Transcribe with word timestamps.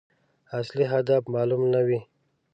اصلي 0.59 0.85
هدف 0.93 1.23
معلوم 1.33 1.61
نه 1.73 1.81
وي. 1.87 1.99